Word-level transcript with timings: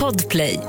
Podplay 0.00 0.60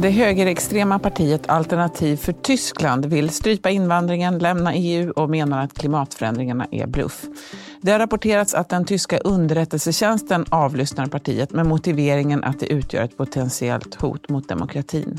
Det 0.00 0.10
högerextrema 0.10 0.98
partiet 0.98 1.48
Alternativ 1.48 2.16
för 2.16 2.32
Tyskland 2.32 3.06
vill 3.06 3.30
strypa 3.30 3.70
invandringen, 3.70 4.38
lämna 4.38 4.74
EU 4.74 5.10
och 5.10 5.30
menar 5.30 5.64
att 5.64 5.74
klimatförändringarna 5.74 6.66
är 6.70 6.86
bluff. 6.86 7.24
Det 7.86 7.92
har 7.92 7.98
rapporterats 7.98 8.54
att 8.54 8.68
den 8.68 8.84
tyska 8.84 9.18
underrättelsetjänsten 9.18 10.44
avlyssnar 10.48 11.06
partiet 11.06 11.52
med 11.52 11.66
motiveringen 11.66 12.44
att 12.44 12.60
det 12.60 12.66
utgör 12.66 13.02
ett 13.02 13.16
potentiellt 13.16 13.94
hot 13.94 14.28
mot 14.28 14.48
demokratin. 14.48 15.18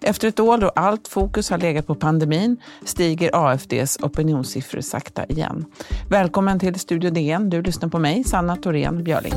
Efter 0.00 0.28
ett 0.28 0.40
år 0.40 0.58
då 0.58 0.68
allt 0.68 1.08
fokus 1.08 1.50
har 1.50 1.58
legat 1.58 1.86
på 1.86 1.94
pandemin 1.94 2.56
stiger 2.84 3.30
AFDs 3.34 3.98
opinionssiffror 4.02 4.80
sakta 4.80 5.24
igen. 5.24 5.64
Välkommen 6.10 6.58
till 6.58 6.80
Studio 6.80 7.10
DN. 7.10 7.50
Du 7.50 7.62
lyssnar 7.62 7.88
på 7.88 7.98
mig, 7.98 8.24
Sanna 8.24 8.56
Thorén 8.56 9.04
Björling. 9.04 9.32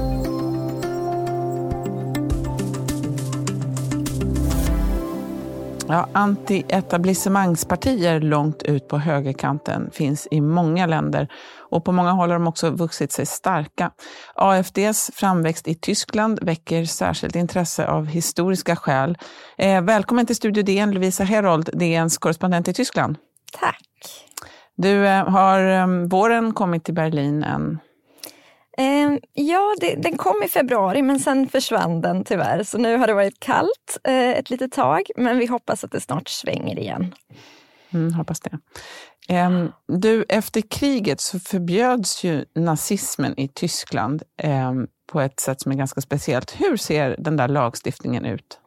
Ja, 5.87 6.09
anti-etablissemangspartier 6.13 8.19
långt 8.19 8.63
ut 8.63 8.87
på 8.87 8.97
högerkanten 8.97 9.91
finns 9.91 10.27
i 10.31 10.41
många 10.41 10.85
länder 10.85 11.27
och 11.57 11.85
på 11.85 11.91
många 11.91 12.11
håll 12.11 12.29
har 12.29 12.39
de 12.39 12.47
också 12.47 12.69
vuxit 12.69 13.11
sig 13.11 13.25
starka. 13.25 13.91
AFDs 14.35 15.11
framväxt 15.13 15.67
i 15.67 15.75
Tyskland 15.75 16.39
väcker 16.41 16.85
särskilt 16.85 17.35
intresse 17.35 17.87
av 17.87 18.05
historiska 18.05 18.75
skäl. 18.75 19.17
Eh, 19.57 19.81
välkommen 19.81 20.25
till 20.25 20.35
Studio 20.35 20.63
DN, 20.63 20.91
Lovisa 20.91 21.23
Herold, 21.23 21.69
DNs 21.73 22.17
korrespondent 22.17 22.67
i 22.67 22.73
Tyskland. 22.73 23.17
Tack. 23.59 23.81
Du, 24.75 25.07
eh, 25.07 25.29
har 25.29 25.83
um, 25.83 26.07
våren 26.07 26.53
kommit 26.53 26.83
till 26.83 26.93
Berlin 26.93 27.43
än? 27.43 27.79
Eh, 28.77 29.17
ja, 29.33 29.75
det, 29.79 29.95
den 29.95 30.17
kom 30.17 30.43
i 30.45 30.47
februari 30.47 31.01
men 31.01 31.19
sen 31.19 31.49
försvann 31.49 32.01
den 32.01 32.23
tyvärr. 32.23 32.63
Så 32.63 32.77
nu 32.77 32.97
har 32.97 33.07
det 33.07 33.13
varit 33.13 33.39
kallt 33.39 33.97
eh, 34.03 34.29
ett 34.29 34.49
litet 34.49 34.71
tag 34.71 35.01
men 35.15 35.37
vi 35.37 35.45
hoppas 35.45 35.83
att 35.83 35.91
det 35.91 36.01
snart 36.01 36.27
svänger 36.27 36.79
igen. 36.79 37.15
Mm, 37.93 38.13
hoppas 38.13 38.39
det. 38.39 38.57
Eh, 39.29 39.65
du, 39.87 40.25
efter 40.29 40.61
kriget 40.61 41.21
så 41.21 41.39
förbjöds 41.39 42.23
ju 42.23 42.45
nazismen 42.55 43.39
i 43.39 43.47
Tyskland 43.47 44.23
ehm, 44.37 44.87
på 45.07 45.21
ett 45.21 45.39
sätt 45.39 45.61
som 45.61 45.71
är 45.71 45.75
ganska 45.75 46.01
speciellt. 46.01 46.61
Hur 46.61 46.77
ser 46.77 47.15
den 47.19 47.37
där 47.37 47.47
lagstiftningen 47.47 48.25
ut? 48.25 48.59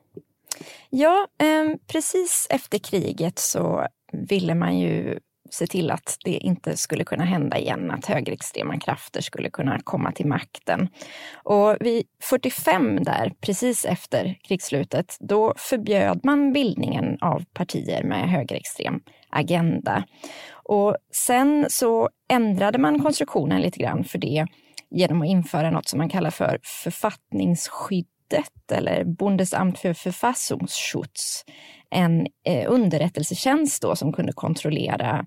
Ja, 0.90 1.26
ehm, 1.38 1.78
precis 1.86 2.46
efter 2.50 2.78
kriget 2.78 3.38
så 3.38 3.86
ville 4.12 4.54
man 4.54 4.78
ju 4.78 5.18
se 5.50 5.66
till 5.66 5.90
att 5.90 6.16
det 6.24 6.30
inte 6.30 6.76
skulle 6.76 7.04
kunna 7.04 7.24
hända 7.24 7.58
igen, 7.58 7.90
att 7.90 8.06
högerextrema 8.06 8.78
krafter 8.78 9.20
skulle 9.20 9.50
kunna 9.50 9.80
komma 9.84 10.12
till 10.12 10.26
makten. 10.26 10.88
Och 11.34 11.76
vid 11.80 12.06
45 12.22 13.04
där, 13.04 13.32
precis 13.40 13.84
efter 13.84 14.38
krigsslutet, 14.48 15.16
då 15.20 15.54
förbjöd 15.56 16.20
man 16.24 16.52
bildningen 16.52 17.18
av 17.20 17.44
partier 17.52 18.04
med 18.04 18.30
högerextrem 18.30 19.00
agenda. 19.30 20.04
Och 20.52 20.96
sen 21.12 21.66
så 21.68 22.08
ändrade 22.28 22.78
man 22.78 23.02
konstruktionen 23.02 23.60
lite 23.60 23.78
grann 23.78 24.04
för 24.04 24.18
det 24.18 24.46
genom 24.90 25.22
att 25.22 25.28
införa 25.28 25.70
något 25.70 25.88
som 25.88 25.98
man 25.98 26.08
kallar 26.08 26.30
för 26.30 26.58
författningsskydd 26.62 28.06
författningsskyddet 28.28 28.72
eller 28.72 29.04
Bundesamt 29.04 29.78
för 29.78 29.88
Verfassungsschutz 30.04 31.44
en 31.90 32.26
eh, 32.44 32.72
underrättelsetjänst 32.72 33.82
då 33.82 33.96
som 33.96 34.12
kunde 34.12 34.32
kontrollera 34.32 35.26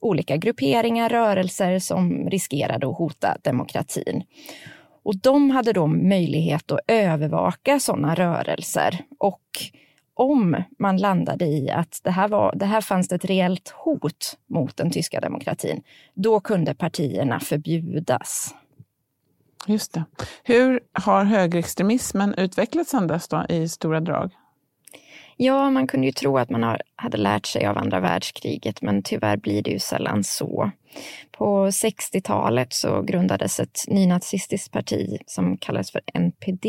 olika 0.00 0.36
grupperingar, 0.36 1.08
rörelser 1.08 1.78
som 1.78 2.30
riskerade 2.30 2.86
att 2.88 2.98
hota 2.98 3.36
demokratin. 3.42 4.22
Och 5.04 5.16
de 5.16 5.50
hade 5.50 5.72
då 5.72 5.86
möjlighet 5.86 6.72
att 6.72 6.80
övervaka 6.86 7.80
sådana 7.80 8.14
rörelser. 8.14 9.04
Och 9.18 9.40
om 10.14 10.56
man 10.78 10.96
landade 10.96 11.44
i 11.44 11.70
att 11.70 12.00
det 12.04 12.10
här, 12.10 12.28
var, 12.28 12.54
det 12.56 12.66
här 12.66 12.80
fanns 12.80 13.12
ett 13.12 13.24
reellt 13.24 13.68
hot 13.68 14.38
mot 14.46 14.76
den 14.76 14.90
tyska 14.90 15.20
demokratin, 15.20 15.82
då 16.14 16.40
kunde 16.40 16.74
partierna 16.74 17.40
förbjudas. 17.40 18.54
Just 19.66 19.92
det. 19.92 20.04
Hur 20.42 20.80
har 20.92 21.24
högerextremismen 21.24 22.34
utvecklats 22.34 22.90
sedan 22.90 23.06
dess 23.06 23.28
då, 23.28 23.46
i 23.48 23.68
stora 23.68 24.00
drag? 24.00 24.30
Ja, 25.36 25.70
man 25.70 25.86
kunde 25.86 26.06
ju 26.06 26.12
tro 26.12 26.38
att 26.38 26.50
man 26.50 26.62
har, 26.62 26.82
hade 26.96 27.16
lärt 27.16 27.46
sig 27.46 27.66
av 27.66 27.78
andra 27.78 28.00
världskriget, 28.00 28.82
men 28.82 29.02
tyvärr 29.02 29.36
blir 29.36 29.62
det 29.62 29.70
ju 29.70 29.78
sällan 29.78 30.24
så. 30.24 30.70
På 31.32 31.66
60-talet 31.66 32.72
så 32.72 33.02
grundades 33.02 33.60
ett 33.60 33.84
nynazistiskt 33.88 34.72
parti 34.72 35.18
som 35.26 35.56
kallades 35.56 35.90
för 35.90 36.00
NPD, 36.14 36.66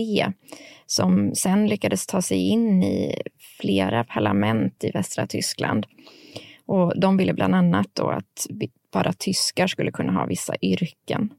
som 0.86 1.36
sen 1.36 1.68
lyckades 1.68 2.08
ta 2.08 2.22
sig 2.22 2.38
in 2.38 2.84
i 2.84 3.22
flera 3.62 4.04
parlament 4.04 4.84
i 4.84 4.92
västra 4.92 5.28
Tyskland. 5.28 5.86
Och 6.66 7.00
de 7.00 7.18
ville 7.18 7.34
bland 7.34 7.56
annat 7.56 7.88
då 7.94 8.10
att 8.10 8.48
bara 8.94 9.14
tyskar 9.14 9.68
skulle 9.68 9.92
kunna 9.92 10.14
ha 10.14 10.26
vissa 10.26 10.56
yrken. 10.62 11.30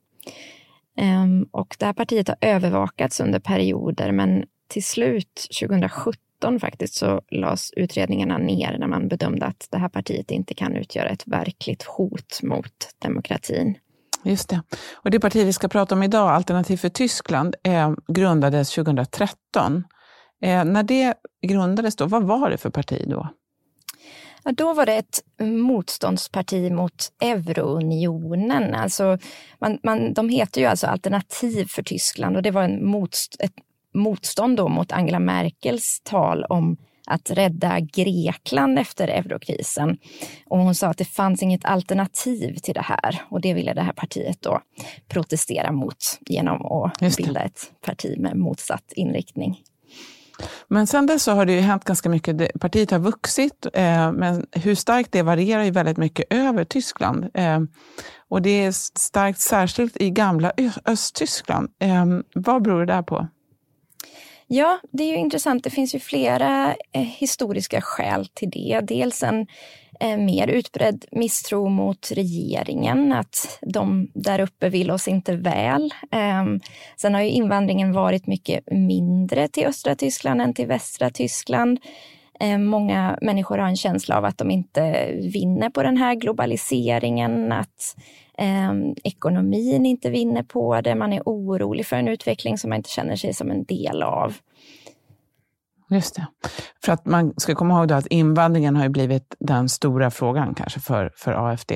Ehm, 0.96 1.48
och 1.50 1.76
det 1.78 1.86
här 1.86 1.92
partiet 1.92 2.28
har 2.28 2.36
övervakats 2.40 3.20
under 3.20 3.38
perioder, 3.38 4.12
men 4.12 4.44
till 4.68 4.84
slut 4.84 5.46
2017 5.60 6.60
faktiskt 6.60 6.94
så 6.94 7.22
lades 7.30 7.70
utredningarna 7.70 8.38
ner 8.38 8.78
när 8.78 8.86
man 8.86 9.08
bedömde 9.08 9.46
att 9.46 9.68
det 9.70 9.78
här 9.78 9.88
partiet 9.88 10.30
inte 10.30 10.54
kan 10.54 10.76
utgöra 10.76 11.08
ett 11.08 11.22
verkligt 11.26 11.82
hot 11.82 12.40
mot 12.42 12.94
demokratin. 12.98 13.78
Just 14.24 14.48
det. 14.48 14.62
Och 14.94 15.10
det 15.10 15.20
parti 15.20 15.46
vi 15.46 15.52
ska 15.52 15.68
prata 15.68 15.94
om 15.94 16.02
idag, 16.02 16.30
Alternativ 16.30 16.76
för 16.76 16.88
Tyskland, 16.88 17.54
eh, 17.62 17.92
grundades 18.08 18.70
2013. 18.70 19.84
Eh, 20.42 20.64
när 20.64 20.82
det 20.82 21.14
grundades, 21.46 21.96
då, 21.96 22.06
vad 22.06 22.22
var 22.22 22.50
det 22.50 22.58
för 22.58 22.70
parti 22.70 23.04
då? 23.06 23.28
Ja, 24.46 24.52
då 24.52 24.74
var 24.74 24.86
det 24.86 24.94
ett 24.94 25.20
motståndsparti 25.40 26.70
mot 26.70 27.12
eurounionen. 27.20 28.74
Alltså, 28.74 29.18
man, 29.58 29.78
man, 29.82 30.14
de 30.14 30.28
heter 30.28 30.60
ju 30.60 30.66
alltså 30.66 30.86
Alternativ 30.86 31.66
för 31.68 31.82
Tyskland 31.82 32.36
och 32.36 32.42
det 32.42 32.50
var 32.50 32.62
en 32.62 32.86
motst 32.86 33.36
ett 33.38 33.52
motstånd 33.94 34.56
då 34.56 34.68
mot 34.68 34.92
Angela 34.92 35.18
Merkels 35.18 36.00
tal 36.04 36.44
om 36.44 36.76
att 37.06 37.30
rädda 37.30 37.80
Grekland 37.80 38.78
efter 38.78 39.08
eurokrisen. 39.08 39.98
Och 40.46 40.58
hon 40.58 40.74
sa 40.74 40.86
att 40.86 40.98
det 40.98 41.04
fanns 41.04 41.42
inget 41.42 41.64
alternativ 41.64 42.54
till 42.54 42.74
det 42.74 42.84
här 42.84 43.22
och 43.28 43.40
det 43.40 43.54
ville 43.54 43.74
det 43.74 43.82
här 43.82 43.92
partiet 43.92 44.42
då 44.42 44.60
protestera 45.08 45.72
mot 45.72 46.18
genom 46.20 46.66
att 46.66 47.16
bilda 47.16 47.40
ett 47.40 47.72
parti 47.80 48.18
med 48.18 48.36
motsatt 48.36 48.92
inriktning. 48.96 49.62
Men 50.68 50.86
sen 50.86 51.06
dess 51.06 51.22
så 51.22 51.32
har 51.32 51.46
det 51.46 51.52
ju 51.52 51.60
hänt 51.60 51.84
ganska 51.84 52.08
mycket. 52.08 52.60
Partiet 52.60 52.90
har 52.90 52.98
vuxit, 52.98 53.66
eh, 53.72 54.12
men 54.12 54.46
hur 54.52 54.74
starkt 54.74 55.12
det 55.12 55.22
varierar 55.22 55.62
ju 55.62 55.70
väldigt 55.70 55.96
mycket 55.96 56.26
över 56.30 56.64
Tyskland. 56.64 57.26
Eh, 57.34 57.60
och 58.28 58.42
det 58.42 58.64
är 58.64 58.72
starkt 58.98 59.40
särskilt 59.40 59.96
i 59.96 60.10
gamla 60.10 60.52
Östtyskland. 60.84 61.68
Eh, 61.78 62.06
vad 62.34 62.62
beror 62.62 62.80
det 62.80 62.92
där 62.92 63.02
på? 63.02 63.28
Ja, 64.48 64.78
det 64.92 65.04
är 65.04 65.08
ju 65.08 65.16
intressant. 65.16 65.64
Det 65.64 65.70
finns 65.70 65.94
ju 65.94 66.00
flera 66.00 66.74
eh, 66.92 67.02
historiska 67.02 67.80
skäl 67.80 68.26
till 68.34 68.50
det. 68.50 68.80
Dels 68.82 69.22
en 69.22 69.46
Eh, 70.00 70.16
mer 70.16 70.48
utbredd 70.48 71.04
misstro 71.12 71.68
mot 71.68 72.10
regeringen, 72.12 73.12
att 73.12 73.58
de 73.62 74.10
där 74.14 74.40
uppe 74.40 74.68
vill 74.68 74.90
oss 74.90 75.08
inte 75.08 75.36
väl. 75.36 75.94
Ehm, 76.10 76.60
sen 76.96 77.14
har 77.14 77.20
ju 77.20 77.28
invandringen 77.28 77.92
varit 77.92 78.26
mycket 78.26 78.72
mindre 78.72 79.48
till 79.48 79.66
östra 79.66 79.94
Tyskland 79.94 80.40
än 80.40 80.54
till 80.54 80.66
västra 80.66 81.10
Tyskland. 81.10 81.78
Ehm, 82.40 82.64
många 82.64 83.18
människor 83.22 83.58
har 83.58 83.68
en 83.68 83.76
känsla 83.76 84.18
av 84.18 84.24
att 84.24 84.38
de 84.38 84.50
inte 84.50 85.10
vinner 85.32 85.70
på 85.70 85.82
den 85.82 85.96
här 85.96 86.14
globaliseringen, 86.14 87.52
att 87.52 87.96
eh, 88.38 88.72
ekonomin 89.04 89.86
inte 89.86 90.10
vinner 90.10 90.42
på 90.42 90.80
det. 90.80 90.94
Man 90.94 91.12
är 91.12 91.22
orolig 91.26 91.86
för 91.86 91.96
en 91.96 92.08
utveckling 92.08 92.58
som 92.58 92.70
man 92.70 92.76
inte 92.76 92.90
känner 92.90 93.16
sig 93.16 93.34
som 93.34 93.50
en 93.50 93.64
del 93.64 94.02
av. 94.02 94.34
Just 95.90 96.14
det. 96.14 96.26
För 96.84 96.92
att 96.92 97.06
man 97.06 97.34
ska 97.36 97.54
komma 97.54 97.78
ihåg 97.78 97.92
att 97.92 98.06
invandringen 98.06 98.76
har 98.76 98.88
blivit 98.88 99.34
den 99.38 99.68
stora 99.68 100.10
frågan 100.10 100.54
kanske 100.54 100.80
för, 100.80 101.10
för 101.16 101.32
AFD. 101.32 101.72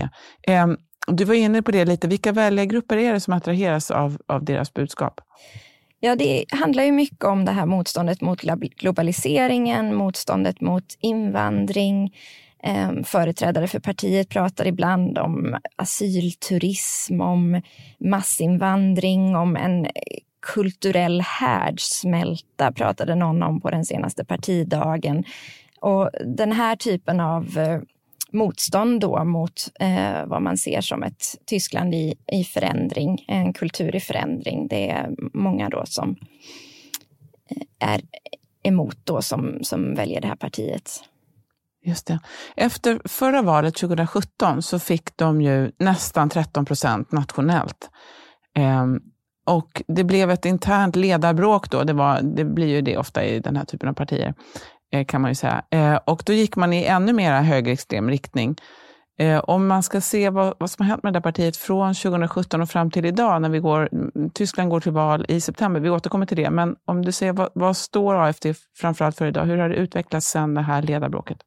Eh, 0.47 0.67
du 1.07 1.25
var 1.25 1.35
inne 1.35 1.63
på 1.63 1.71
det 1.71 1.85
lite. 1.85 2.09
Vilka 2.09 2.33
väljargrupper 2.33 2.97
är 2.97 3.13
det 3.13 3.21
som 3.21 3.35
attraheras 3.35 3.91
av, 3.91 4.19
av 4.27 4.45
deras 4.45 4.75
budskap? 4.75 5.21
Ja, 6.01 6.17
det 6.17 6.45
handlar 6.51 6.85
ju 6.85 6.93
mycket 6.93 7.25
om 7.25 7.45
det 7.45 7.53
här 7.53 7.67
motståndet 7.67 8.21
mot 8.21 8.41
globaliseringen, 8.77 9.95
motståndet 9.95 10.61
mot 10.61 10.85
invandring. 11.01 12.15
Ehm, 12.63 13.05
företrädare 13.05 13.69
för 13.69 13.81
partiet 13.81 14.29
pratar 14.29 14.67
ibland 14.67 15.19
om 15.19 15.57
asylturism, 15.77 17.21
om 17.21 17.63
massinvandring, 18.01 19.37
om 19.37 19.57
en 19.57 19.87
kulturell 20.41 21.21
härdsmälta 21.21 22.73
pratade 22.73 23.15
någon 23.15 23.43
om 23.43 23.61
på 23.61 23.71
den 23.71 23.85
senaste 23.85 24.25
partidagen. 24.25 25.25
Och 25.81 26.11
den 26.25 26.53
här 26.53 26.77
typen 26.77 27.21
av 27.21 27.59
eh, 27.59 27.81
motstånd 28.33 29.01
då 29.01 29.25
mot 29.25 29.69
eh, 29.81 30.27
vad 30.27 30.43
man 30.43 30.57
ser 30.57 30.81
som 30.81 31.03
ett 31.03 31.25
Tyskland 31.47 31.95
i, 31.95 32.15
i 32.33 32.45
förändring, 32.45 33.25
en 33.29 33.53
kultur 33.53 33.97
i 33.97 34.01
förändring. 34.01 34.69
Det 34.69 34.91
är 34.91 35.11
många 35.35 35.69
då 35.69 35.87
som 35.87 36.17
eh, 37.51 37.89
är 37.89 38.01
emot 38.63 38.97
då 39.05 39.23
som, 39.23 39.59
som 39.63 39.95
väljer 39.95 40.21
det 40.21 40.29
här 40.29 40.37
partiet. 40.37 40.91
Just 41.85 42.07
det. 42.07 42.19
Efter 42.57 43.01
förra 43.05 43.43
valet 43.43 43.75
2017 43.75 44.63
så 44.63 44.79
fick 44.79 45.17
de 45.17 45.43
ju 45.43 45.73
nästan 45.79 46.29
13 46.29 46.65
procent 46.65 47.13
nationellt. 47.13 47.91
Eh, 48.57 48.87
och 49.47 49.83
det 49.89 50.05
blev 50.05 50.31
ett 50.31 50.45
internt 50.45 50.97
ledarbråk 50.97 51.71
då, 51.71 51.85
det, 51.85 51.93
var, 51.93 52.21
det 52.23 52.45
blir 52.45 52.67
ju 52.67 52.81
det 52.81 52.97
ofta 52.97 53.25
i 53.25 53.41
den 53.41 53.57
här 53.57 53.65
typen 53.65 53.89
av 53.89 53.93
partier, 53.93 54.35
eh, 54.93 55.05
kan 55.05 55.21
man 55.21 55.31
ju 55.31 55.35
säga. 55.35 55.63
Eh, 55.71 55.97
och 56.05 56.23
då 56.27 56.33
gick 56.33 56.57
man 56.57 56.73
i 56.73 56.85
ännu 56.85 57.13
mer 57.13 57.43
högerextrem 57.43 58.11
riktning. 58.11 58.57
Eh, 59.19 59.39
om 59.39 59.67
man 59.67 59.83
ska 59.83 60.01
se 60.01 60.31
vad, 60.31 60.55
vad, 60.59 60.71
som 60.71 60.85
har 60.85 60.91
hänt 60.91 61.03
med 61.03 61.13
det 61.13 61.17
där 61.17 61.23
partiet 61.23 61.57
från 61.57 61.95
2017 61.95 62.63
och 62.63 62.71
fram 62.71 62.91
till 62.91 63.05
idag, 63.05 63.43
när 63.43 63.49
vi 63.49 63.59
går, 63.59 63.89
Tyskland 64.35 64.71
går 64.71 64.81
till 64.81 64.93
val 64.93 65.27
i 65.29 65.41
september, 65.41 65.81
vi 65.81 65.91
återkommer 65.91 66.27
till 66.27 66.37
det, 66.37 66.51
men 66.51 66.77
om 66.85 67.05
du 67.05 67.13
ser 67.13 67.33
vad, 67.33 67.49
vad 67.55 67.77
står 67.77 68.15
AFD 68.15 68.47
framförallt 68.79 69.17
för 69.17 69.27
idag? 69.27 69.45
Hur 69.45 69.59
har 69.59 69.69
det 69.69 69.75
utvecklats 69.75 70.27
sedan 70.27 70.55
det 70.55 70.63
här 70.63 70.83
ledarbråket? 70.83 71.39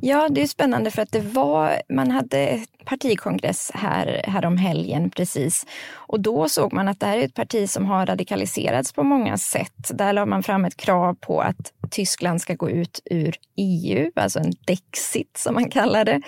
Ja, 0.00 0.28
det 0.28 0.42
är 0.42 0.46
spännande 0.46 0.90
för 0.90 1.02
att 1.02 1.12
det 1.12 1.20
var, 1.20 1.82
man 1.88 2.10
hade 2.10 2.64
partikongress 2.84 3.70
här, 3.74 4.20
här 4.26 4.44
om 4.44 4.56
helgen 4.56 5.10
precis. 5.10 5.66
Och 5.94 6.20
då 6.20 6.48
såg 6.48 6.72
man 6.72 6.88
att 6.88 7.00
det 7.00 7.06
här 7.06 7.18
är 7.18 7.24
ett 7.24 7.34
parti 7.34 7.70
som 7.70 7.86
har 7.86 8.06
radikaliserats 8.06 8.92
på 8.92 9.02
många 9.02 9.38
sätt. 9.38 9.90
Där 9.94 10.12
la 10.12 10.26
man 10.26 10.42
fram 10.42 10.64
ett 10.64 10.76
krav 10.76 11.14
på 11.14 11.40
att 11.40 11.72
Tyskland 11.90 12.40
ska 12.42 12.54
gå 12.54 12.70
ut 12.70 13.00
ur 13.04 13.36
EU, 13.56 14.10
alltså 14.16 14.38
en 14.38 14.52
dexit 14.66 15.36
som 15.36 15.54
man 15.54 15.70
kallar 15.70 16.04
det. 16.04 16.20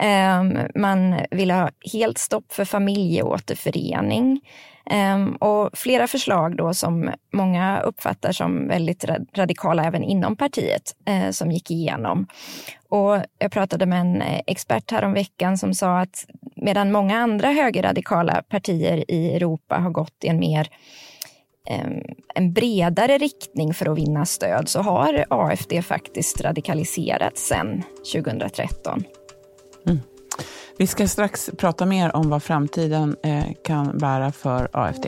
Ehm, 0.00 0.58
man 0.74 1.20
ville 1.30 1.54
ha 1.54 1.70
helt 1.92 2.18
stopp 2.18 2.52
för 2.52 2.64
familjeåterförening. 2.64 4.40
Ehm, 4.90 5.36
och 5.36 5.78
flera 5.78 6.06
förslag 6.06 6.56
då 6.56 6.74
som 6.74 7.10
många 7.32 7.80
uppfattar 7.80 8.32
som 8.32 8.68
väldigt 8.68 9.04
radikala 9.34 9.84
även 9.84 10.04
inom 10.04 10.36
partiet 10.36 10.96
eh, 11.06 11.30
som 11.30 11.52
gick 11.52 11.70
igenom. 11.70 12.26
Och 12.90 13.22
jag 13.38 13.50
pratade 13.50 13.86
med 13.86 14.00
en 14.00 14.22
eh, 14.22 14.40
expert 14.46 14.90
här 14.90 15.04
om 15.04 15.12
veckan 15.12 15.58
som 15.58 15.74
sa 15.74 15.98
att 15.98 16.26
medan 16.56 16.92
många 16.92 17.18
andra 17.18 17.48
högerradikala 17.48 18.42
partier 18.42 19.04
i 19.08 19.34
Europa 19.34 19.76
har 19.76 19.90
gått 19.90 20.24
i 20.24 20.28
en 20.28 20.38
mer 20.38 20.68
en 22.34 22.52
bredare 22.52 23.18
riktning 23.18 23.74
för 23.74 23.92
att 23.92 23.98
vinna 23.98 24.26
stöd 24.26 24.68
så 24.68 24.80
har 24.80 25.24
AFD 25.30 25.72
faktiskt 25.82 26.40
radikaliserats 26.40 27.48
sedan 27.48 27.82
2013. 28.12 29.04
Mm. 29.86 29.98
Vi 30.78 30.86
ska 30.86 31.08
strax 31.08 31.50
prata 31.58 31.86
mer 31.86 32.16
om 32.16 32.30
vad 32.30 32.42
framtiden 32.42 33.16
eh, 33.22 33.44
kan 33.64 33.98
bära 33.98 34.32
för 34.32 34.68
AFD. 34.72 35.06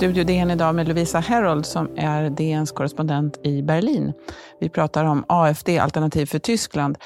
Studio 0.00 0.24
DN 0.24 0.50
idag 0.50 0.74
med 0.74 0.88
Lovisa 0.88 1.18
Herold 1.18 1.66
som 1.66 1.98
är 1.98 2.30
DNs 2.30 2.72
korrespondent 2.72 3.46
i 3.46 3.62
Berlin. 3.62 4.12
Vi 4.60 4.68
pratar 4.68 5.04
om 5.04 5.24
AFD, 5.28 5.68
Alternativ 5.68 6.26
för 6.26 6.38
Tyskland. 6.38 6.98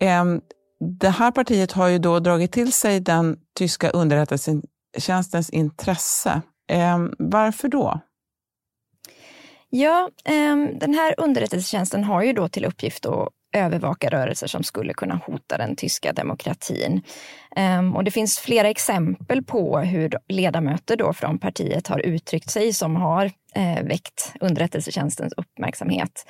Ehm, 0.00 0.40
det 1.00 1.08
här 1.08 1.30
partiet 1.30 1.72
har 1.72 1.88
ju 1.88 1.98
då 1.98 2.20
dragit 2.20 2.52
till 2.52 2.72
sig 2.72 3.00
den 3.00 3.36
tyska 3.58 3.90
underrättelsetjänstens 3.90 5.50
intresse. 5.50 6.42
Ehm, 6.68 7.14
varför 7.18 7.68
då? 7.68 8.00
Ja, 9.70 10.10
ehm, 10.24 10.78
den 10.78 10.94
här 10.94 11.14
underrättelsetjänsten 11.18 12.04
har 12.04 12.22
ju 12.22 12.32
då 12.32 12.48
till 12.48 12.64
uppgift 12.64 13.06
att 13.06 13.28
övervaka 13.56 14.08
rörelser 14.08 14.46
som 14.46 14.62
skulle 14.62 14.94
kunna 14.94 15.20
hota 15.26 15.58
den 15.58 15.76
tyska 15.76 16.12
demokratin. 16.12 17.02
Ehm, 17.56 17.96
och 17.96 18.04
det 18.04 18.10
finns 18.10 18.38
flera 18.38 18.68
exempel 18.68 19.42
på 19.42 19.78
hur 19.78 20.18
ledamöter 20.28 20.96
då 20.96 21.12
från 21.12 21.38
partiet 21.38 21.86
har 21.86 21.98
uttryckt 21.98 22.50
sig 22.50 22.72
som 22.72 22.96
har 22.96 23.30
eh, 23.54 23.82
väckt 23.82 24.32
underrättelsetjänstens 24.40 25.32
uppmärksamhet. 25.36 26.26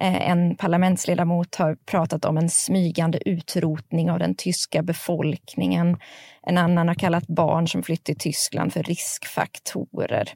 Eh, 0.00 0.30
en 0.30 0.56
parlamentsledamot 0.56 1.54
har 1.54 1.74
pratat 1.74 2.24
om 2.24 2.38
en 2.38 2.50
smygande 2.50 3.28
utrotning 3.28 4.10
av 4.10 4.18
den 4.18 4.34
tyska 4.34 4.82
befolkningen. 4.82 5.96
En 6.42 6.58
annan 6.58 6.88
har 6.88 6.94
kallat 6.94 7.26
barn 7.26 7.68
som 7.68 7.82
flytt 7.82 8.04
till 8.04 8.18
Tyskland 8.18 8.72
för 8.72 8.82
riskfaktorer. 8.82 10.28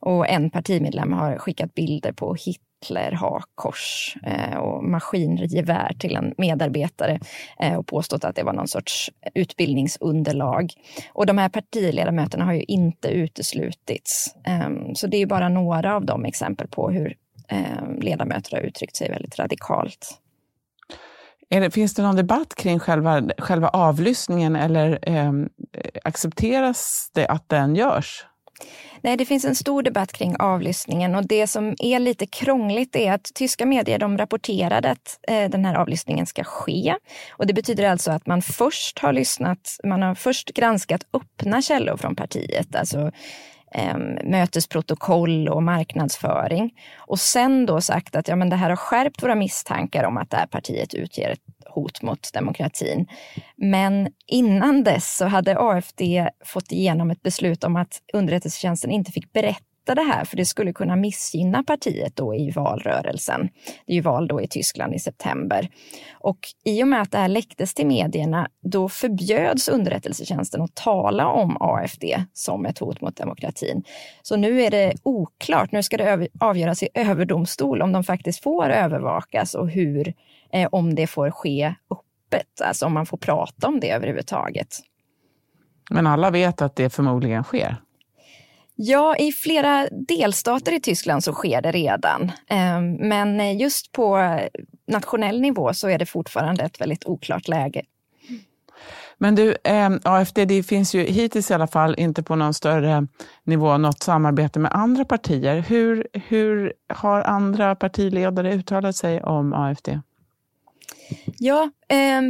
Och 0.00 0.28
en 0.28 0.50
partimedlem 0.50 1.12
har 1.12 1.38
skickat 1.38 1.74
bilder 1.74 2.12
på 2.12 2.34
hit 2.34 2.60
Hitler 2.80 3.12
hakkors 3.12 4.16
eh, 4.22 4.56
och 4.56 4.84
maskingevär 4.84 5.92
till 5.98 6.16
en 6.16 6.34
medarbetare 6.38 7.20
eh, 7.60 7.74
och 7.74 7.86
påstått 7.86 8.24
att 8.24 8.36
det 8.36 8.42
var 8.42 8.52
någon 8.52 8.68
sorts 8.68 9.10
utbildningsunderlag. 9.34 10.72
Och 11.12 11.26
de 11.26 11.38
här 11.38 11.48
partiledamöterna 11.48 12.44
har 12.44 12.52
ju 12.52 12.62
inte 12.62 13.08
uteslutits. 13.08 14.34
Ehm, 14.44 14.94
så 14.94 15.06
det 15.06 15.16
är 15.16 15.26
bara 15.26 15.48
några 15.48 15.96
av 15.96 16.04
de 16.04 16.24
exempel 16.24 16.68
på 16.68 16.90
hur 16.90 17.16
ehm, 17.48 18.00
ledamöter 18.00 18.56
har 18.56 18.62
uttryckt 18.62 18.96
sig 18.96 19.10
väldigt 19.10 19.38
radikalt. 19.38 20.20
Det, 21.48 21.70
finns 21.70 21.94
det 21.94 22.02
någon 22.02 22.16
debatt 22.16 22.54
kring 22.54 22.78
själva, 22.78 23.22
själva 23.38 23.68
avlyssningen 23.68 24.56
eller 24.56 24.98
eh, 25.02 25.32
accepteras 26.04 27.10
det 27.14 27.26
att 27.26 27.48
den 27.48 27.76
görs? 27.76 28.26
Nej, 29.00 29.16
det 29.16 29.26
finns 29.26 29.44
en 29.44 29.54
stor 29.54 29.82
debatt 29.82 30.12
kring 30.12 30.36
avlyssningen 30.36 31.14
och 31.14 31.26
det 31.26 31.46
som 31.46 31.76
är 31.78 31.98
lite 31.98 32.26
krångligt 32.26 32.96
är 32.96 33.12
att 33.12 33.34
tyska 33.34 33.66
medier 33.66 33.98
de 33.98 34.18
rapporterade 34.18 34.90
att 34.90 35.18
eh, 35.28 35.50
den 35.50 35.64
här 35.64 35.74
avlyssningen 35.74 36.26
ska 36.26 36.44
ske. 36.44 36.94
Och 37.30 37.46
det 37.46 37.54
betyder 37.54 37.88
alltså 37.88 38.10
att 38.10 38.26
man 38.26 38.42
först 38.42 38.98
har 38.98 39.12
lyssnat, 39.12 39.80
man 39.84 40.02
har 40.02 40.14
först 40.14 40.54
granskat 40.54 41.02
öppna 41.12 41.62
källor 41.62 41.96
från 41.96 42.16
partiet, 42.16 42.76
alltså 42.76 43.12
eh, 43.76 43.96
mötesprotokoll 44.24 45.48
och 45.48 45.62
marknadsföring. 45.62 46.70
Och 46.98 47.18
sen 47.18 47.66
då 47.66 47.80
sagt 47.80 48.16
att 48.16 48.28
ja, 48.28 48.36
men 48.36 48.50
det 48.50 48.56
här 48.56 48.68
har 48.68 48.76
skärpt 48.76 49.22
våra 49.22 49.34
misstankar 49.34 50.04
om 50.04 50.16
att 50.16 50.30
det 50.30 50.36
här 50.36 50.46
partiet 50.46 50.94
utger 50.94 51.30
ett 51.30 51.40
hot 51.66 52.02
mot 52.02 52.32
demokratin. 52.32 53.06
Men 53.56 54.08
innan 54.26 54.84
dess 54.84 55.16
så 55.16 55.24
hade 55.24 55.58
AFD 55.58 56.02
fått 56.44 56.72
igenom 56.72 57.10
ett 57.10 57.22
beslut 57.22 57.64
om 57.64 57.76
att 57.76 58.02
underrättelsetjänsten 58.12 58.90
inte 58.90 59.12
fick 59.12 59.32
berätta 59.32 59.75
det 59.94 60.02
här, 60.02 60.24
för 60.24 60.36
det 60.36 60.44
skulle 60.44 60.72
kunna 60.72 60.96
missgynna 60.96 61.62
partiet 61.62 62.16
då 62.16 62.34
i 62.34 62.50
valrörelsen. 62.50 63.48
Det 63.86 63.92
är 63.92 63.94
ju 63.94 64.00
val 64.00 64.28
då 64.28 64.40
i 64.40 64.48
Tyskland 64.48 64.94
i 64.94 64.98
september. 64.98 65.68
Och 66.12 66.38
i 66.64 66.82
och 66.82 66.88
med 66.88 67.02
att 67.02 67.12
det 67.12 67.18
här 67.18 67.28
läcktes 67.28 67.74
till 67.74 67.86
medierna, 67.86 68.48
då 68.62 68.88
förbjöds 68.88 69.68
underrättelsetjänsten 69.68 70.62
att 70.62 70.74
tala 70.74 71.26
om 71.26 71.56
AFD 71.60 72.04
som 72.32 72.66
ett 72.66 72.78
hot 72.78 73.00
mot 73.00 73.16
demokratin. 73.16 73.84
Så 74.22 74.36
nu 74.36 74.62
är 74.62 74.70
det 74.70 74.94
oklart, 75.02 75.72
nu 75.72 75.82
ska 75.82 75.96
det 75.96 76.28
avgöras 76.40 76.82
i 76.82 76.88
överdomstol 76.94 77.82
om 77.82 77.92
de 77.92 78.04
faktiskt 78.04 78.42
får 78.42 78.68
övervakas 78.68 79.54
och 79.54 79.70
hur 79.70 80.14
eh, 80.52 80.68
om 80.72 80.94
det 80.94 81.06
får 81.06 81.30
ske 81.30 81.74
öppet, 81.90 82.60
alltså 82.64 82.86
om 82.86 82.92
man 82.92 83.06
får 83.06 83.18
prata 83.18 83.68
om 83.68 83.80
det 83.80 83.90
överhuvudtaget. 83.90 84.68
Men 85.90 86.06
alla 86.06 86.30
vet 86.30 86.62
att 86.62 86.76
det 86.76 86.90
förmodligen 86.90 87.44
sker? 87.44 87.76
Ja, 88.78 89.16
i 89.16 89.32
flera 89.32 89.88
delstater 89.90 90.72
i 90.72 90.80
Tyskland 90.80 91.24
så 91.24 91.32
sker 91.32 91.62
det 91.62 91.72
redan. 91.72 92.32
Ehm, 92.48 92.92
men 92.92 93.58
just 93.58 93.92
på 93.92 94.38
nationell 94.86 95.40
nivå 95.40 95.74
så 95.74 95.88
är 95.88 95.98
det 95.98 96.06
fortfarande 96.06 96.62
ett 96.62 96.80
väldigt 96.80 97.06
oklart 97.06 97.48
läge. 97.48 97.82
Men 99.18 99.34
du, 99.34 99.56
eh, 99.64 99.90
AFD, 100.02 100.44
det 100.44 100.62
finns 100.62 100.94
ju 100.94 101.00
hittills 101.00 101.50
i 101.50 101.54
alla 101.54 101.66
fall 101.66 101.94
inte 101.98 102.22
på 102.22 102.36
någon 102.36 102.54
större 102.54 103.06
nivå 103.44 103.78
något 103.78 104.02
samarbete 104.02 104.58
med 104.58 104.72
andra 104.74 105.04
partier. 105.04 105.60
Hur, 105.60 106.08
hur 106.12 106.72
har 106.88 107.22
andra 107.22 107.74
partiledare 107.74 108.54
uttalat 108.54 108.96
sig 108.96 109.22
om 109.22 109.52
AFD? 109.52 109.88
Ja, 111.38 111.70
eh, 111.88 112.22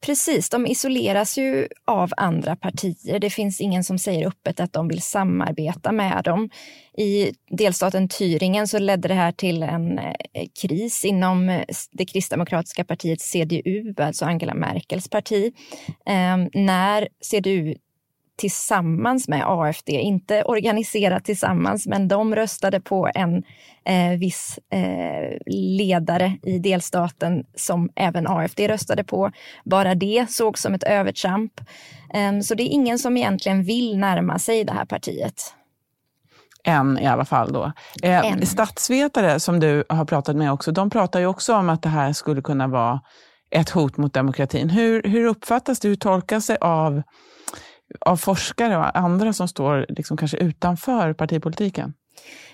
precis. 0.00 0.50
De 0.50 0.66
isoleras 0.66 1.38
ju 1.38 1.68
av 1.84 2.10
andra 2.16 2.56
partier. 2.56 3.18
Det 3.18 3.30
finns 3.30 3.60
ingen 3.60 3.84
som 3.84 3.98
säger 3.98 4.26
öppet 4.26 4.60
att 4.60 4.72
de 4.72 4.88
vill 4.88 5.02
samarbeta 5.02 5.92
med 5.92 6.24
dem. 6.24 6.50
I 6.98 7.32
delstaten 7.50 8.08
Thüringen 8.08 8.66
så 8.66 8.78
ledde 8.78 9.08
det 9.08 9.14
här 9.14 9.32
till 9.32 9.62
en 9.62 9.98
eh, 9.98 10.14
kris 10.62 11.04
inom 11.04 11.48
eh, 11.48 11.64
det 11.92 12.04
kristdemokratiska 12.04 12.84
partiet 12.84 13.20
CDU, 13.20 13.94
alltså 13.98 14.24
Angela 14.24 14.54
Merkels 14.54 15.08
parti. 15.08 15.52
Ehm, 16.06 16.50
när 16.54 17.08
CDU 17.20 17.74
tillsammans 18.36 19.28
med 19.28 19.42
AFD, 19.46 19.88
inte 19.88 20.42
organiserat 20.42 21.24
tillsammans, 21.24 21.86
men 21.86 22.08
de 22.08 22.34
röstade 22.34 22.80
på 22.80 23.10
en 23.14 23.42
eh, 23.84 24.18
viss 24.18 24.58
eh, 24.72 25.38
ledare 25.46 26.38
i 26.42 26.58
delstaten 26.58 27.44
som 27.54 27.90
även 27.96 28.26
AFD 28.26 28.60
röstade 28.60 29.04
på. 29.04 29.32
Bara 29.64 29.94
det 29.94 30.26
såg 30.30 30.58
som 30.58 30.74
ett 30.74 30.82
övertramp. 30.82 31.52
Eh, 32.14 32.40
så 32.40 32.54
det 32.54 32.62
är 32.62 32.68
ingen 32.68 32.98
som 32.98 33.16
egentligen 33.16 33.64
vill 33.64 33.98
närma 33.98 34.38
sig 34.38 34.64
det 34.64 34.72
här 34.72 34.84
partiet. 34.84 35.54
Än 36.64 36.98
i 36.98 37.06
alla 37.06 37.24
fall 37.24 37.52
då. 37.52 37.72
Eh, 38.02 38.40
statsvetare 38.42 39.40
som 39.40 39.60
du 39.60 39.84
har 39.88 40.04
pratat 40.04 40.36
med 40.36 40.52
också, 40.52 40.72
de 40.72 40.90
pratar 40.90 41.20
ju 41.20 41.26
också 41.26 41.54
om 41.54 41.68
att 41.68 41.82
det 41.82 41.88
här 41.88 42.12
skulle 42.12 42.42
kunna 42.42 42.66
vara 42.66 43.00
ett 43.50 43.70
hot 43.70 43.96
mot 43.96 44.14
demokratin. 44.14 44.70
Hur, 44.70 45.02
hur 45.02 45.26
uppfattas 45.26 45.80
det, 45.80 45.88
hur 45.88 45.96
tolkas 45.96 46.46
det 46.46 46.56
av, 46.60 47.02
av 48.00 48.16
forskare 48.16 48.76
och 48.76 48.98
andra 48.98 49.32
som 49.32 49.48
står 49.48 49.86
liksom 49.88 50.16
kanske 50.16 50.36
utanför 50.36 51.12
partipolitiken? 51.12 51.94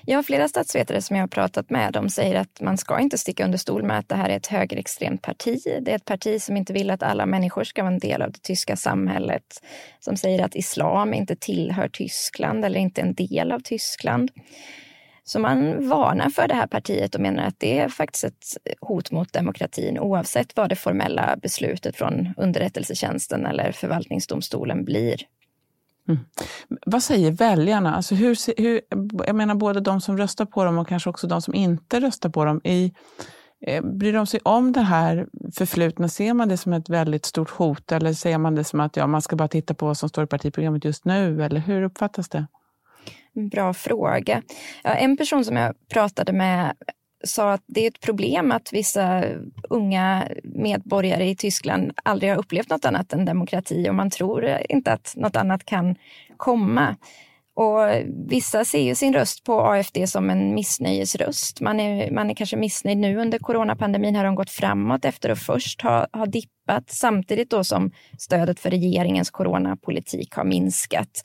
Ja, 0.04 0.22
flera 0.22 0.48
statsvetare 0.48 1.02
som 1.02 1.16
jag 1.16 1.22
har 1.22 1.28
pratat 1.28 1.70
med 1.70 1.92
de 1.92 2.08
säger 2.08 2.40
att 2.40 2.60
man 2.60 2.78
ska 2.78 3.00
inte 3.00 3.18
sticka 3.18 3.44
under 3.44 3.58
stol 3.58 3.82
med 3.82 3.98
att 3.98 4.08
det 4.08 4.14
här 4.14 4.28
är 4.28 4.36
ett 4.36 4.46
högerextremt 4.46 5.22
parti. 5.22 5.62
Det 5.80 5.90
är 5.92 5.96
ett 5.96 6.04
parti 6.04 6.42
som 6.42 6.56
inte 6.56 6.72
vill 6.72 6.90
att 6.90 7.02
alla 7.02 7.26
människor 7.26 7.64
ska 7.64 7.82
vara 7.82 7.92
en 7.92 7.98
del 7.98 8.22
av 8.22 8.32
det 8.32 8.42
tyska 8.42 8.76
samhället. 8.76 9.62
Som 10.00 10.16
säger 10.16 10.44
att 10.44 10.54
islam 10.54 11.14
inte 11.14 11.36
tillhör 11.36 11.88
Tyskland 11.88 12.64
eller 12.64 12.80
inte 12.80 13.00
är 13.00 13.06
en 13.06 13.14
del 13.14 13.52
av 13.52 13.60
Tyskland. 13.60 14.30
Så 15.24 15.38
man 15.38 15.88
varnar 15.88 16.30
för 16.30 16.48
det 16.48 16.54
här 16.54 16.66
partiet 16.66 17.14
och 17.14 17.20
menar 17.20 17.42
att 17.42 17.54
det 17.58 17.78
är 17.78 17.88
faktiskt 17.88 18.24
ett 18.24 18.44
hot 18.80 19.10
mot 19.10 19.32
demokratin 19.32 19.98
oavsett 19.98 20.56
vad 20.56 20.68
det 20.68 20.76
formella 20.76 21.36
beslutet 21.42 21.96
från 21.96 22.34
underrättelsetjänsten 22.36 23.46
eller 23.46 23.72
förvaltningsdomstolen 23.72 24.84
blir. 24.84 25.16
Mm. 26.08 26.20
Vad 26.86 27.02
säger 27.02 27.32
väljarna? 27.32 27.94
Alltså 27.94 28.14
hur, 28.14 28.60
hur, 28.62 28.80
jag 29.26 29.36
menar 29.36 29.54
både 29.54 29.80
de 29.80 30.00
som 30.00 30.18
röstar 30.18 30.44
på 30.44 30.64
dem 30.64 30.78
och 30.78 30.88
kanske 30.88 31.10
också 31.10 31.26
de 31.26 31.42
som 31.42 31.54
inte 31.54 32.00
röstar 32.00 32.28
på 32.28 32.44
dem. 32.44 32.60
I, 32.64 32.92
eh, 33.66 33.84
bryr 33.84 34.12
de 34.12 34.26
sig 34.26 34.40
om 34.42 34.72
det 34.72 34.80
här 34.80 35.26
förflutna? 35.54 36.08
Ser 36.08 36.34
man 36.34 36.48
det 36.48 36.56
som 36.56 36.72
ett 36.72 36.88
väldigt 36.88 37.24
stort 37.24 37.50
hot 37.50 37.92
eller 37.92 38.12
ser 38.12 38.38
man 38.38 38.54
det 38.54 38.64
som 38.64 38.80
att 38.80 38.96
ja, 38.96 39.06
man 39.06 39.22
ska 39.22 39.36
bara 39.36 39.48
titta 39.48 39.74
på 39.74 39.86
vad 39.86 39.96
som 39.96 40.08
står 40.08 40.24
i 40.24 40.26
partiprogrammet 40.26 40.84
just 40.84 41.04
nu? 41.04 41.44
Eller 41.44 41.60
hur 41.60 41.82
uppfattas 41.82 42.28
det? 42.28 42.46
Bra 43.34 43.74
fråga. 43.74 44.42
Ja, 44.84 44.90
en 44.90 45.16
person 45.16 45.44
som 45.44 45.56
jag 45.56 45.74
pratade 45.88 46.32
med 46.32 46.72
sa 47.24 47.52
att 47.52 47.62
det 47.66 47.84
är 47.84 47.88
ett 47.88 48.00
problem 48.00 48.52
att 48.52 48.72
vissa 48.72 49.24
unga 49.70 50.28
medborgare 50.44 51.28
i 51.28 51.36
Tyskland 51.36 51.92
aldrig 52.04 52.30
har 52.30 52.38
upplevt 52.38 52.70
något 52.70 52.84
annat 52.84 53.12
än 53.12 53.24
demokrati 53.24 53.88
och 53.90 53.94
man 53.94 54.10
tror 54.10 54.58
inte 54.68 54.92
att 54.92 55.14
något 55.16 55.36
annat 55.36 55.64
kan 55.64 55.94
komma. 56.36 56.96
Och 57.54 57.78
vissa 58.28 58.64
ser 58.64 58.82
ju 58.82 58.94
sin 58.94 59.14
röst 59.14 59.44
på 59.44 59.60
AFD 59.60 59.98
som 60.06 60.30
en 60.30 60.54
missnöjesröst. 60.54 61.60
Man 61.60 61.80
är, 61.80 62.10
man 62.10 62.30
är 62.30 62.34
kanske 62.34 62.56
missnöjd 62.56 62.98
nu 62.98 63.16
under 63.16 63.38
coronapandemin 63.38 64.16
har 64.16 64.24
de 64.24 64.34
gått 64.34 64.50
framåt 64.50 65.04
efter 65.04 65.30
att 65.30 65.38
först 65.38 65.82
ha, 65.82 66.06
ha 66.12 66.26
dippat 66.26 66.90
samtidigt 66.90 67.50
då 67.50 67.64
som 67.64 67.90
stödet 68.18 68.60
för 68.60 68.70
regeringens 68.70 69.30
coronapolitik 69.30 70.34
har 70.34 70.44
minskat. 70.44 71.22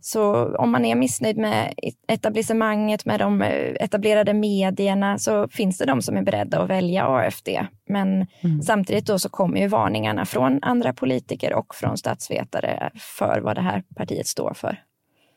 Så 0.00 0.54
om 0.56 0.70
man 0.70 0.84
är 0.84 0.94
missnöjd 0.94 1.36
med 1.36 1.74
etablissemanget, 2.08 3.04
med 3.04 3.20
de 3.20 3.42
eh, 3.42 3.74
etablerade 3.80 4.34
medierna, 4.34 5.18
så 5.18 5.48
finns 5.48 5.78
det 5.78 5.86
de 5.86 6.02
som 6.02 6.16
är 6.16 6.22
beredda 6.22 6.60
att 6.60 6.70
välja 6.70 7.06
AFD. 7.06 7.48
Men 7.88 8.26
mm. 8.40 8.62
samtidigt 8.62 9.06
då 9.06 9.18
så 9.18 9.28
kommer 9.28 9.60
ju 9.60 9.68
varningarna 9.68 10.24
från 10.24 10.58
andra 10.62 10.92
politiker 10.92 11.54
och 11.54 11.74
från 11.74 11.96
statsvetare 11.96 12.90
för 12.96 13.40
vad 13.40 13.56
det 13.56 13.62
här 13.62 13.82
partiet 13.96 14.26
står 14.26 14.54
för. 14.54 14.82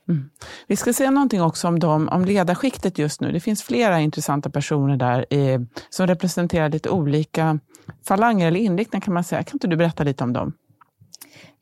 Mm. 0.09 0.29
Vi 0.67 0.75
ska 0.75 0.93
säga 0.93 1.11
någonting 1.11 1.41
också 1.41 1.67
om, 1.67 1.79
dem, 1.79 2.09
om 2.09 2.25
ledarskiktet 2.25 2.97
just 2.97 3.21
nu. 3.21 3.31
Det 3.31 3.39
finns 3.39 3.63
flera 3.63 3.99
intressanta 3.99 4.49
personer 4.49 4.97
där 4.97 5.33
i, 5.33 5.67
som 5.89 6.07
representerar 6.07 6.69
lite 6.69 6.89
olika 6.89 7.59
falanger 8.07 8.47
eller 8.47 8.59
inriktningar 8.59 9.01
kan 9.01 9.13
man 9.13 9.23
säga. 9.23 9.43
Kan 9.43 9.55
inte 9.55 9.67
du 9.67 9.75
berätta 9.75 10.03
lite 10.03 10.23
om 10.23 10.33
dem? 10.33 10.53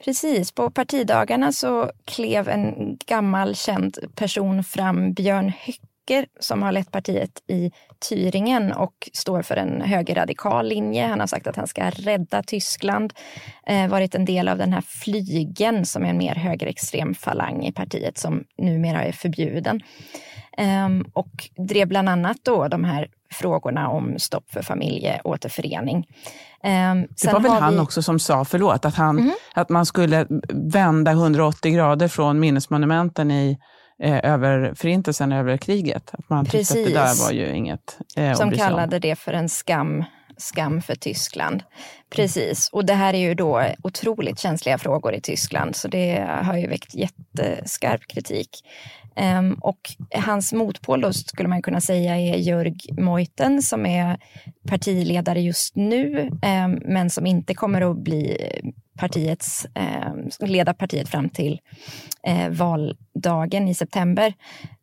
Precis, 0.03 0.51
på 0.51 0.71
partidagarna 0.71 1.51
så 1.51 1.91
klev 2.05 2.49
en 2.49 2.97
gammal 3.05 3.55
känd 3.55 3.97
person 4.15 4.63
fram, 4.63 5.13
Björn 5.13 5.53
Höcker, 5.59 6.25
som 6.39 6.61
har 6.63 6.71
lett 6.71 6.91
partiet 6.91 7.43
i 7.47 7.71
Thüringen 8.09 8.73
och 8.73 9.09
står 9.13 9.41
för 9.41 9.55
en 9.55 9.81
högerradikal 9.81 10.67
linje. 10.67 11.05
Han 11.05 11.19
har 11.19 11.27
sagt 11.27 11.47
att 11.47 11.55
han 11.55 11.67
ska 11.67 11.89
rädda 11.89 12.43
Tyskland, 12.43 13.13
eh, 13.67 13.87
varit 13.87 14.15
en 14.15 14.25
del 14.25 14.47
av 14.47 14.57
den 14.57 14.73
här 14.73 14.81
flygen 14.81 15.85
som 15.85 16.05
är 16.05 16.09
en 16.09 16.17
mer 16.17 16.35
högerextrem 16.35 17.15
falang 17.15 17.65
i 17.65 17.71
partiet 17.71 18.17
som 18.17 18.43
numera 18.57 19.03
är 19.03 19.11
förbjuden. 19.11 19.81
Eh, 20.57 20.89
och 21.13 21.49
drev 21.67 21.87
bland 21.87 22.09
annat 22.09 22.37
då 22.43 22.67
de 22.67 22.83
här 22.83 23.07
frågorna 23.31 23.89
om 23.89 24.19
stopp 24.19 24.51
för 24.51 24.61
familjeåterförening. 24.61 25.97
Um, 26.63 27.07
det 27.21 27.33
var 27.33 27.39
väl 27.39 27.51
han 27.51 27.73
vi... 27.73 27.79
också 27.79 28.01
som 28.01 28.19
sa, 28.19 28.45
förlåt, 28.45 28.85
att, 28.85 28.95
han, 28.95 29.19
mm. 29.19 29.33
att 29.53 29.69
man 29.69 29.85
skulle 29.85 30.27
vända 30.53 31.11
180 31.11 31.71
grader 31.71 32.07
från 32.07 32.39
minnesmonumenten 32.39 33.31
i 33.31 33.57
eh, 34.03 34.31
över 34.31 34.73
förintelsen, 34.75 35.31
över 35.31 35.57
kriget. 35.57 36.09
Att 36.13 36.29
man 36.29 36.45
Precis. 36.45 36.69
tyckte 36.69 37.01
att 37.01 37.07
det 37.07 37.21
där 37.21 37.25
var 37.25 37.31
ju 37.31 37.55
inget 37.55 37.97
eh, 38.15 38.33
Som 38.33 38.51
kallade 38.51 38.99
det 38.99 39.15
för 39.15 39.33
en 39.33 39.49
skam, 39.49 40.03
skam 40.37 40.81
för 40.81 40.95
Tyskland. 40.95 41.63
Precis, 42.09 42.69
och 42.71 42.85
det 42.85 42.93
här 42.93 43.13
är 43.13 43.19
ju 43.19 43.33
då 43.33 43.63
otroligt 43.83 44.39
känsliga 44.39 44.77
frågor 44.77 45.13
i 45.13 45.21
Tyskland, 45.21 45.75
så 45.75 45.87
det 45.87 46.27
har 46.43 46.57
ju 46.57 46.67
väckt 46.67 46.95
jätteskarp 46.95 48.07
kritik. 48.07 48.49
Um, 49.21 49.53
och 49.53 49.79
hans 50.15 50.53
motpol 50.53 51.01
då 51.01 51.13
skulle 51.13 51.49
man 51.49 51.61
kunna 51.61 51.81
säga 51.81 52.17
är 52.17 52.37
Jörg 52.37 52.75
Meuthen 52.91 53.61
som 53.61 53.85
är 53.85 54.17
partiledare 54.67 55.41
just 55.41 55.75
nu 55.75 56.19
um, 56.29 56.81
men 56.85 57.09
som 57.09 57.25
inte 57.25 57.53
kommer 57.53 57.91
att 57.91 57.97
bli 57.97 58.37
partiets, 58.99 59.67
um, 60.39 60.47
leda 60.47 60.73
partiet 60.73 61.09
fram 61.09 61.29
till 61.29 61.59
uh, 62.27 62.49
valdagen 62.49 63.67
i 63.67 63.73
september. 63.73 64.33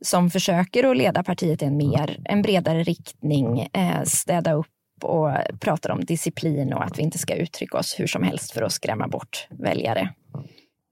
Som 0.00 0.31
försöker 0.31 0.90
att 0.90 0.97
leda 0.97 1.23
partiet 1.23 1.62
i 1.62 1.64
en, 1.64 1.76
mer, 1.76 2.21
en 2.25 2.43
bredare 2.43 2.83
riktning, 2.83 3.61
uh, 3.78 4.02
städa 4.05 4.52
upp 4.52 4.66
och 5.02 5.31
pratar 5.61 5.90
om 5.90 6.05
disciplin 6.05 6.73
och 6.73 6.85
att 6.85 6.99
vi 6.99 7.02
inte 7.02 7.19
ska 7.19 7.35
uttrycka 7.35 7.78
oss 7.78 8.00
hur 8.00 8.07
som 8.07 8.23
helst 8.23 8.52
för 8.52 8.62
att 8.62 8.73
skrämma 8.73 9.09
bort 9.09 9.49
väljare. 9.50 10.14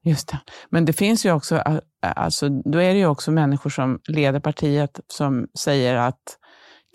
Just 0.05 0.27
det. 0.27 0.39
Men 0.69 0.85
det 0.85 0.93
finns 0.93 1.25
ju 1.25 1.31
också, 1.31 1.63
alltså, 1.99 2.49
då 2.49 2.81
är 2.81 2.93
det 2.93 2.99
ju 2.99 3.07
också 3.07 3.31
människor 3.31 3.69
som 3.69 3.99
leder 4.07 4.39
partiet 4.39 4.99
som 5.07 5.47
säger 5.59 5.95
att 5.95 6.37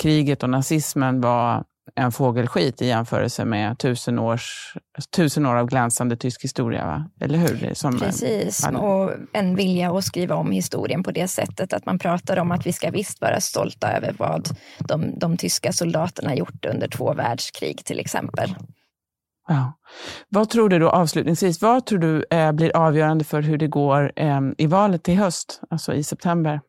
kriget 0.02 0.42
och 0.42 0.50
nazismen 0.50 1.20
var 1.20 1.64
en 1.94 2.12
fågelskit 2.12 2.82
i 2.82 2.86
jämförelse 2.86 3.44
med 3.44 3.78
tusen, 3.78 4.18
års, 4.18 4.76
tusen 5.16 5.46
år 5.46 5.56
av 5.56 5.66
glänsande 5.66 6.16
tysk 6.16 6.44
historia, 6.44 6.86
va? 6.86 7.10
eller 7.20 7.38
hur? 7.38 7.74
Som 7.74 7.98
Precis, 7.98 8.64
en, 8.64 8.76
och 8.76 9.12
en 9.32 9.56
vilja 9.56 9.92
att 9.92 10.04
skriva 10.04 10.34
om 10.34 10.50
historien 10.50 11.02
på 11.02 11.10
det 11.10 11.28
sättet 11.28 11.72
att 11.72 11.86
man 11.86 11.98
pratar 11.98 12.36
om 12.36 12.52
att 12.52 12.66
vi 12.66 12.72
ska 12.72 12.90
visst 12.90 13.20
vara 13.20 13.40
stolta 13.40 13.92
över 13.92 14.14
vad 14.18 14.48
de, 14.78 15.18
de 15.18 15.36
tyska 15.36 15.72
soldaterna 15.72 16.34
gjort 16.34 16.64
under 16.64 16.88
två 16.88 17.14
världskrig 17.14 17.84
till 17.84 18.00
exempel. 18.00 18.54
Ja. 19.50 19.72
Vad 20.28 20.48
tror 20.50 20.68
du 20.68 20.78
då 20.78 20.90
avslutningsvis, 20.90 21.62
vad 21.62 21.86
tror 21.86 21.98
du 21.98 22.24
eh, 22.30 22.52
blir 22.52 22.76
avgörande 22.76 23.24
för 23.24 23.42
hur 23.42 23.58
det 23.58 23.66
går 23.66 24.12
eh, 24.16 24.40
i 24.58 24.66
valet 24.66 25.08
i 25.08 25.14
höst, 25.14 25.60
alltså 25.70 25.94
i 25.94 26.02
september? 26.02 26.60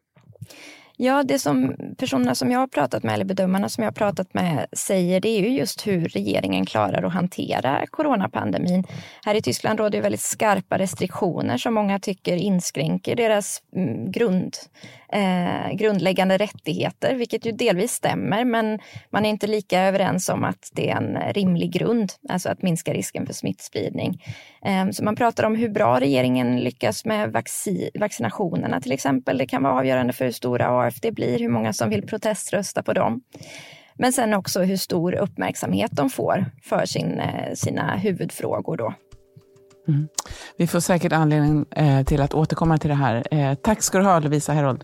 Ja, 0.98 1.24
det 1.24 1.40
som 1.40 1.76
personerna 1.98 2.36
som 2.36 2.52
jag 2.52 2.60
har 2.60 2.68
pratat 2.68 3.04
med, 3.04 3.14
eller 3.14 3.26
bedömarna 3.26 3.70
som 3.70 3.84
jag 3.84 3.92
har 3.92 3.96
pratat 3.96 4.34
med, 4.34 4.66
säger 4.78 5.22
det 5.22 5.30
är 5.30 5.42
ju 5.42 5.50
just 5.50 5.88
hur 5.88 6.08
regeringen 6.08 6.66
klarar 6.66 7.04
att 7.04 7.14
hantera 7.14 7.86
coronapandemin. 7.90 8.84
Här 9.26 9.36
i 9.36 9.42
Tyskland 9.42 9.80
råder 9.80 9.98
ju 9.98 10.02
väldigt 10.02 10.22
skarpa 10.22 10.78
restriktioner 10.78 11.58
som 11.58 11.74
många 11.74 12.00
tycker 12.00 12.36
inskränker 12.36 13.16
deras 13.16 13.62
mm, 13.76 14.12
grund, 14.12 14.56
eh, 15.12 15.72
grundläggande 15.74 16.38
rättigheter, 16.38 17.16
vilket 17.16 17.46
ju 17.46 17.52
delvis 17.52 17.92
stämmer, 17.92 18.46
men 18.46 18.80
man 19.10 19.26
är 19.26 19.30
inte 19.30 19.48
lika 19.48 19.82
överens 19.82 20.30
om 20.30 20.44
att 20.44 20.70
det 20.74 20.90
är 20.90 20.96
en 20.96 21.34
rimlig 21.34 21.72
grund, 21.72 22.12
alltså 22.30 22.50
att 22.50 22.62
minska 22.62 22.94
risken 22.94 23.26
för 23.26 23.34
smittspridning. 23.34 24.24
Eh, 24.66 24.90
så 24.92 25.04
man 25.04 25.16
pratar 25.16 25.44
om 25.44 25.56
hur 25.56 25.70
bra 25.70 26.00
regeringen 26.00 26.60
lyckas 26.60 27.06
med 27.06 27.32
vaccin, 27.32 27.90
vaccinationerna 28.00 28.82
till 28.82 28.92
exempel. 28.92 29.38
Det 29.38 29.46
kan 29.46 29.64
vara 29.64 29.74
avgörande 29.74 30.14
för 30.14 30.26
hur 30.26 30.32
stora 30.32 30.68
AFD 30.68 31.12
blir, 31.12 31.40
hur 31.40 31.50
många 31.50 31.74
som 31.74 31.90
vill 31.90 32.08
proteströsta 32.08 32.84
på 32.84 32.94
dem. 32.94 33.22
Men 33.96 34.14
sen 34.14 34.34
också 34.34 34.62
hur 34.62 34.78
stor 34.78 35.14
uppmärksamhet 35.16 35.92
de 35.94 36.10
får 36.10 36.46
för 36.64 36.86
sin, 36.86 37.20
eh, 37.20 37.54
sina 37.54 37.96
huvudfrågor. 37.96 38.78
Då. 38.78 38.94
Mm. 39.88 40.08
Vi 40.58 40.68
får 40.68 40.80
säkert 40.80 41.12
anledning 41.12 41.66
eh, 41.72 42.04
till 42.04 42.22
att 42.22 42.34
återkomma 42.34 42.78
till 42.78 42.90
det 42.90 42.96
här. 42.96 43.24
Eh, 43.32 43.54
tack 43.54 43.82
ska 43.82 43.98
du 43.98 44.04
ha, 44.04 44.20
Lovisa 44.20 44.54
Herold. 44.54 44.84